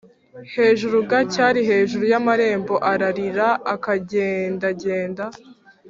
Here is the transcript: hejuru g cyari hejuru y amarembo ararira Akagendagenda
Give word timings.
hejuru 0.55 0.97
g 1.09 1.11
cyari 1.33 1.61
hejuru 1.69 2.03
y 2.11 2.15
amarembo 2.19 2.75
ararira 2.91 3.47
Akagendagenda 3.73 5.25